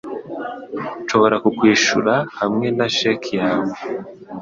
[1.03, 3.75] Nshobora kukwishura hamwe na cheque yawe